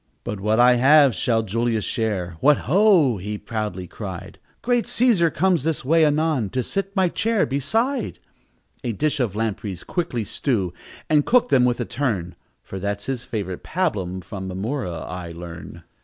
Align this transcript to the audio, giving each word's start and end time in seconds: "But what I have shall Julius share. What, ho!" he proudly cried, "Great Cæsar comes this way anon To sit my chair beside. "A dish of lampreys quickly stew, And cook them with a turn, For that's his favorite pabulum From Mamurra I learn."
"But 0.23 0.39
what 0.39 0.59
I 0.59 0.77
have 0.77 1.13
shall 1.13 1.43
Julius 1.43 1.85
share. 1.85 2.35
What, 2.39 2.57
ho!" 2.65 3.17
he 3.17 3.37
proudly 3.37 3.85
cried, 3.85 4.39
"Great 4.63 4.85
Cæsar 4.85 5.31
comes 5.31 5.63
this 5.63 5.85
way 5.85 6.03
anon 6.03 6.49
To 6.53 6.63
sit 6.63 6.95
my 6.95 7.07
chair 7.07 7.45
beside. 7.45 8.17
"A 8.83 8.93
dish 8.93 9.19
of 9.19 9.35
lampreys 9.35 9.83
quickly 9.83 10.23
stew, 10.23 10.73
And 11.07 11.23
cook 11.23 11.49
them 11.49 11.65
with 11.65 11.79
a 11.79 11.85
turn, 11.85 12.35
For 12.63 12.79
that's 12.79 13.05
his 13.05 13.23
favorite 13.23 13.61
pabulum 13.63 14.21
From 14.23 14.47
Mamurra 14.49 15.01
I 15.07 15.33
learn." 15.33 15.83